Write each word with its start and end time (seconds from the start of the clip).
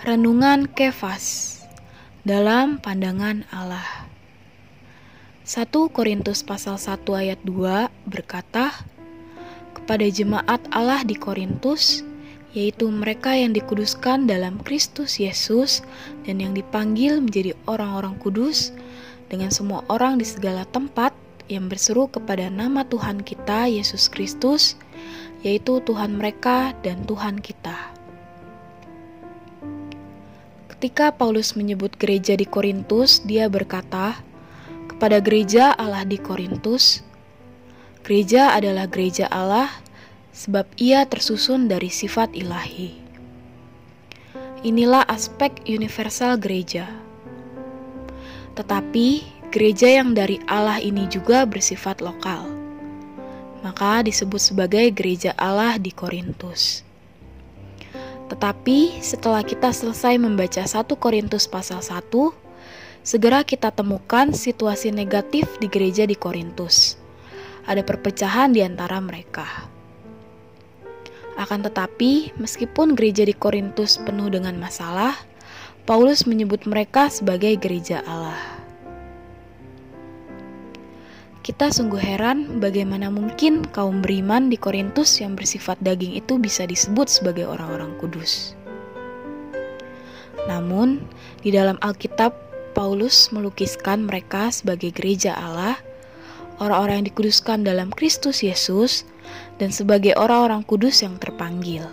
Renungan 0.00 0.72
Kefas 0.72 1.60
dalam 2.24 2.80
pandangan 2.80 3.44
Allah. 3.52 4.08
1 5.44 5.68
Korintus 5.92 6.40
pasal 6.40 6.80
1 6.80 7.04
ayat 7.12 7.36
2 7.44 7.92
berkata, 8.08 8.72
kepada 9.76 10.08
jemaat 10.08 10.64
Allah 10.72 11.04
di 11.04 11.12
Korintus, 11.12 12.00
yaitu 12.56 12.88
mereka 12.88 13.36
yang 13.36 13.52
dikuduskan 13.52 14.24
dalam 14.24 14.56
Kristus 14.64 15.20
Yesus 15.20 15.84
dan 16.24 16.40
yang 16.40 16.56
dipanggil 16.56 17.20
menjadi 17.20 17.52
orang-orang 17.68 18.16
kudus, 18.16 18.72
dengan 19.28 19.52
semua 19.52 19.84
orang 19.92 20.16
di 20.16 20.24
segala 20.24 20.64
tempat 20.72 21.12
yang 21.52 21.68
berseru 21.68 22.08
kepada 22.08 22.48
nama 22.48 22.80
Tuhan 22.88 23.20
kita 23.20 23.68
Yesus 23.68 24.08
Kristus, 24.08 24.72
yaitu 25.44 25.84
Tuhan 25.84 26.16
mereka 26.16 26.72
dan 26.80 27.04
Tuhan 27.04 27.44
kita. 27.44 28.01
Ketika 30.82 31.14
Paulus 31.14 31.54
menyebut 31.54 31.94
gereja 31.94 32.34
di 32.34 32.42
Korintus, 32.42 33.22
dia 33.22 33.46
berkata 33.46 34.18
kepada 34.90 35.22
gereja 35.22 35.70
Allah 35.78 36.02
di 36.02 36.18
Korintus, 36.18 37.06
Gereja 38.02 38.50
adalah 38.50 38.90
gereja 38.90 39.30
Allah 39.30 39.70
sebab 40.34 40.66
ia 40.74 41.06
tersusun 41.06 41.70
dari 41.70 41.86
sifat 41.86 42.34
ilahi. 42.34 42.98
Inilah 44.66 45.06
aspek 45.06 45.62
universal 45.70 46.34
gereja. 46.34 46.90
Tetapi 48.58 49.22
gereja 49.54 50.02
yang 50.02 50.18
dari 50.18 50.42
Allah 50.50 50.82
ini 50.82 51.06
juga 51.06 51.46
bersifat 51.46 52.02
lokal. 52.02 52.50
Maka 53.62 54.02
disebut 54.02 54.42
sebagai 54.42 54.90
gereja 54.90 55.30
Allah 55.38 55.78
di 55.78 55.94
Korintus. 55.94 56.82
Tetapi 58.32 59.04
setelah 59.04 59.44
kita 59.44 59.68
selesai 59.76 60.16
membaca 60.16 60.64
1 60.64 60.88
Korintus 60.96 61.44
pasal 61.44 61.84
1, 61.84 62.08
segera 63.04 63.44
kita 63.44 63.68
temukan 63.68 64.32
situasi 64.32 64.88
negatif 64.88 65.60
di 65.60 65.68
gereja 65.68 66.08
di 66.08 66.16
Korintus 66.16 67.02
ada 67.66 67.82
perpecahan 67.82 68.50
di 68.50 68.60
antara 68.62 68.98
mereka. 68.98 69.46
Akan 71.38 71.64
tetapi, 71.64 72.36
meskipun 72.36 72.92
gereja 72.92 73.24
di 73.24 73.32
Korintus 73.32 73.96
penuh 73.96 74.28
dengan 74.28 74.58
masalah, 74.60 75.16
Paulus 75.88 76.28
menyebut 76.28 76.68
mereka 76.68 77.08
sebagai 77.08 77.56
gereja 77.56 78.04
Allah. 78.04 78.51
Kita 81.42 81.74
sungguh 81.74 81.98
heran 81.98 82.62
bagaimana 82.62 83.10
mungkin 83.10 83.66
kaum 83.74 83.98
beriman 83.98 84.46
di 84.46 84.54
Korintus 84.54 85.18
yang 85.18 85.34
bersifat 85.34 85.74
daging 85.82 86.14
itu 86.14 86.38
bisa 86.38 86.62
disebut 86.62 87.10
sebagai 87.10 87.50
orang-orang 87.50 87.98
kudus. 87.98 88.54
Namun, 90.46 91.02
di 91.42 91.50
dalam 91.50 91.82
Alkitab, 91.82 92.30
Paulus 92.72 93.34
melukiskan 93.34 94.06
mereka 94.06 94.54
sebagai 94.54 94.94
gereja 94.94 95.34
Allah 95.34 95.76
orang-orang 96.62 97.02
yang 97.02 97.08
dikuduskan 97.10 97.66
dalam 97.66 97.90
Kristus 97.90 98.46
Yesus, 98.46 99.02
dan 99.56 99.74
sebagai 99.74 100.14
orang-orang 100.14 100.62
kudus 100.62 101.02
yang 101.02 101.18
terpanggil. 101.18 101.86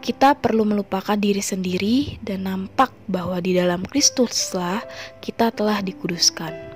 Kita 0.00 0.32
perlu 0.32 0.64
melupakan 0.64 1.16
diri 1.16 1.44
sendiri 1.44 2.16
dan 2.24 2.48
nampak 2.48 2.88
bahwa 3.04 3.36
di 3.44 3.52
dalam 3.52 3.84
Kristuslah 3.84 4.80
kita 5.20 5.52
telah 5.52 5.84
dikuduskan. 5.84 6.69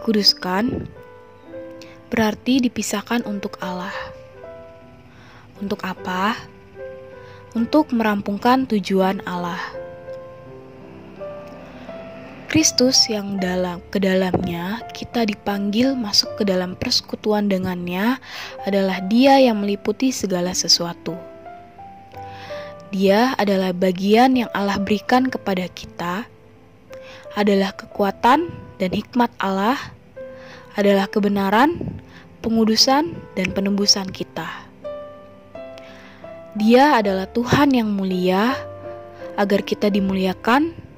Dikuduskan 0.00 0.88
berarti 2.08 2.64
dipisahkan 2.64 3.20
untuk 3.28 3.60
Allah. 3.60 3.92
Untuk 5.60 5.84
apa? 5.84 6.40
Untuk 7.52 7.92
merampungkan 7.92 8.64
tujuan 8.64 9.20
Allah. 9.28 9.60
Kristus 12.48 13.12
yang 13.12 13.36
dalam 13.44 13.84
ke 13.92 14.00
dalamnya 14.00 14.80
kita 14.96 15.28
dipanggil 15.28 15.92
masuk 15.92 16.32
ke 16.40 16.48
dalam 16.48 16.80
persekutuan 16.80 17.52
dengannya 17.52 18.16
adalah 18.64 19.04
Dia 19.04 19.36
yang 19.36 19.60
meliputi 19.60 20.16
segala 20.16 20.56
sesuatu. 20.56 21.12
Dia 22.88 23.36
adalah 23.36 23.76
bagian 23.76 24.32
yang 24.32 24.48
Allah 24.56 24.80
berikan 24.80 25.28
kepada 25.28 25.68
kita, 25.68 26.24
adalah 27.36 27.76
kekuatan 27.76 28.69
dan 28.80 28.96
hikmat 28.96 29.28
Allah, 29.36 29.76
adalah 30.74 31.04
kebenaran, 31.06 32.00
pengudusan, 32.40 33.12
dan 33.36 33.52
penembusan 33.52 34.08
kita. 34.08 34.48
Dia 36.56 36.96
adalah 36.96 37.28
Tuhan 37.28 37.76
yang 37.76 37.92
mulia, 37.92 38.56
agar 39.36 39.60
kita 39.62 39.92
dimuliakan 39.92 40.90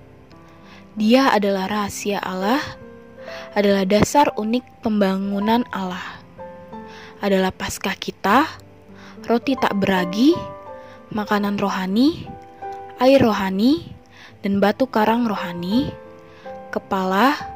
dia 0.93 1.32
adalah 1.32 1.72
rahasia 1.72 2.20
Allah, 2.20 2.60
adalah 3.56 3.88
dasar 3.88 4.28
unik 4.37 4.84
pembangunan 4.84 5.64
Allah. 5.72 6.20
Adalah 7.25 7.49
paskah 7.49 7.97
kita, 7.97 8.44
roti 9.25 9.56
tak 9.56 9.72
beragi, 9.81 10.37
makanan 11.09 11.56
rohani, 11.56 12.28
air 13.00 13.25
rohani, 13.25 13.88
dan 14.44 14.60
batu 14.60 14.84
karang 14.84 15.25
rohani, 15.25 15.88
kepala, 16.69 17.51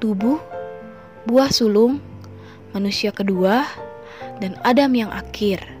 tubuh, 0.00 0.40
buah 1.28 1.52
sulung, 1.52 2.00
manusia 2.72 3.12
kedua, 3.12 3.68
dan 4.40 4.56
Adam 4.64 4.96
yang 4.96 5.12
akhir 5.12 5.80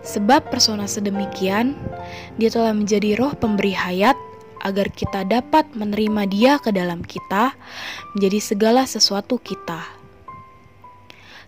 Sebab 0.00 0.48
persona 0.48 0.88
sedemikian, 0.88 1.76
dia 2.40 2.48
telah 2.48 2.72
menjadi 2.72 3.20
roh 3.20 3.36
pemberi 3.36 3.76
hayat 3.76 4.16
agar 4.64 4.88
kita 4.92 5.28
dapat 5.28 5.70
menerima 5.76 6.22
dia 6.28 6.52
ke 6.56 6.72
dalam 6.72 7.04
kita, 7.04 7.52
menjadi 8.16 8.40
segala 8.40 8.88
sesuatu 8.88 9.36
kita. 9.36 9.84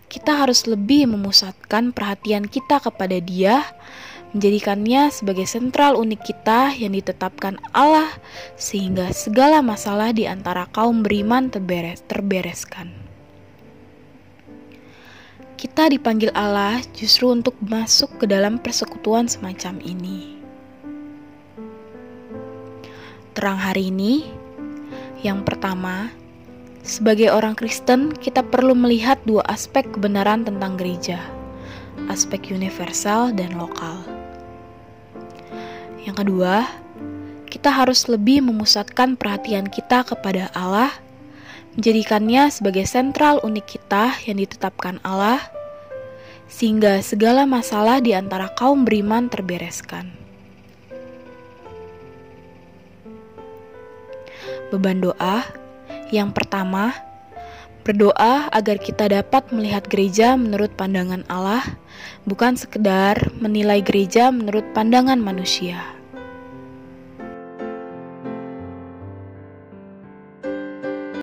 Kita 0.05 0.45
harus 0.45 0.69
lebih 0.69 1.09
memusatkan 1.09 1.89
perhatian 1.89 2.45
kita 2.45 2.77
kepada 2.77 3.17
dia, 3.17 3.65
menjadikannya 4.33 5.13
sebagai 5.13 5.45
sentral 5.45 5.93
unik 5.93 6.21
kita 6.25 6.73
yang 6.73 6.97
ditetapkan 6.97 7.61
Allah 7.69 8.09
sehingga 8.57 9.13
segala 9.13 9.61
masalah 9.61 10.09
di 10.09 10.25
antara 10.25 10.65
kaum 10.73 11.05
beriman 11.05 11.53
terberes, 11.53 12.01
terbereskan. 12.09 12.89
Kita 15.53 15.87
dipanggil 15.87 16.33
Allah 16.35 16.83
justru 16.91 17.31
untuk 17.31 17.55
masuk 17.63 18.19
ke 18.19 18.25
dalam 18.27 18.59
persekutuan 18.59 19.31
semacam 19.31 19.79
ini. 19.79 20.35
Terang 23.31 23.57
hari 23.61 23.87
ini, 23.87 24.27
yang 25.23 25.47
pertama, 25.47 26.11
sebagai 26.83 27.31
orang 27.31 27.55
Kristen, 27.55 28.11
kita 28.11 28.43
perlu 28.43 28.75
melihat 28.75 29.23
dua 29.23 29.45
aspek 29.47 29.87
kebenaran 29.87 30.43
tentang 30.43 30.75
gereja: 30.75 31.21
aspek 32.11 32.51
universal 32.51 33.31
dan 33.31 33.55
lokal. 33.55 34.22
Yang 36.03 36.15
kedua, 36.27 36.67
kita 37.47 37.71
harus 37.71 38.11
lebih 38.11 38.43
memusatkan 38.43 39.15
perhatian 39.15 39.71
kita 39.71 40.03
kepada 40.03 40.51
Allah 40.51 40.91
menjadikannya 41.73 42.53
sebagai 42.53 42.85
sentral 42.85 43.41
unik 43.41 43.65
kita 43.65 44.13
yang 44.29 44.37
ditetapkan 44.37 45.01
Allah, 45.01 45.41
sehingga 46.45 47.01
segala 47.01 47.49
masalah 47.49 47.97
di 47.97 48.13
antara 48.13 48.51
kaum 48.53 48.85
beriman 48.85 49.25
terbereskan. 49.25 50.13
Beban 54.69 55.01
doa 55.01 55.45
yang 56.13 56.29
pertama, 56.29 56.93
berdoa 57.83 58.47
agar 58.51 58.79
kita 58.79 59.11
dapat 59.11 59.51
melihat 59.51 59.87
gereja 59.87 60.39
menurut 60.39 60.71
pandangan 60.75 61.27
Allah, 61.27 61.63
bukan 62.23 62.55
sekedar 62.55 63.31
menilai 63.37 63.83
gereja 63.83 64.31
menurut 64.31 64.63
pandangan 64.71 65.19
manusia. 65.19 66.02